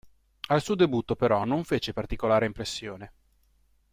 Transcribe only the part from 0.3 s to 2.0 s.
Al suo debutto però non fece